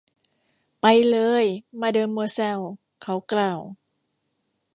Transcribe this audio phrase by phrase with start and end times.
[0.81, 1.45] “ไปเลย
[1.81, 2.59] มาเดอโมแซล”
[3.01, 3.61] เขากล่าว